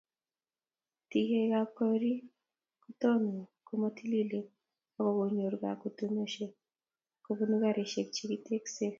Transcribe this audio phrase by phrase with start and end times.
[1.09, 2.19] Tekikab gorik
[2.83, 3.31] kotoku
[3.67, 4.47] komo tililen
[4.97, 6.53] ako konyoru kakutunosiek
[7.25, 8.87] kobun garik che kitekse